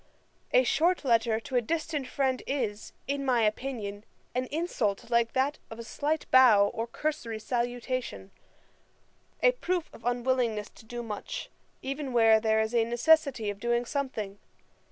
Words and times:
A 0.51 0.63
short 0.63 1.05
letter 1.05 1.39
to 1.41 1.55
a 1.55 1.61
distant 1.61 2.07
friend 2.07 2.41
is, 2.47 2.91
in 3.07 3.23
my 3.23 3.43
opinion, 3.43 4.03
an 4.33 4.47
insult 4.47 5.11
like 5.11 5.33
that 5.33 5.59
of 5.69 5.77
a 5.77 5.83
slight 5.83 6.25
bow 6.31 6.69
or 6.69 6.87
cursory 6.87 7.37
salutation; 7.37 8.31
a 9.43 9.51
proof 9.51 9.91
of 9.93 10.03
unwillingness 10.03 10.71
to 10.71 10.85
do 10.85 11.03
much, 11.03 11.51
even 11.83 12.13
where 12.13 12.39
there 12.39 12.59
is 12.61 12.73
a 12.73 12.83
necessity 12.83 13.51
of 13.51 13.59
doing 13.59 13.85
something. 13.85 14.39